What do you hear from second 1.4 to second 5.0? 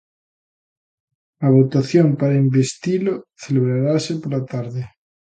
A votación para investilo celebrarase pola tarde.